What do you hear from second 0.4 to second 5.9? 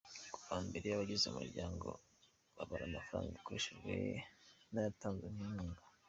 wa mbere, abagize umuryango babara amafaranga yakoreshejwe n'ayatanzwe nk'inkunga".